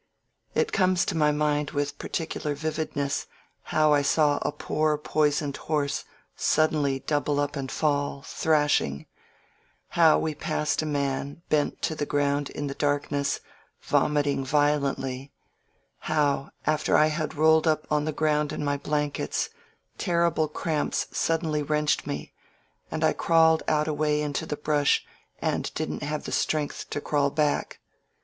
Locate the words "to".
1.05-1.15, 11.83-11.93, 26.89-27.01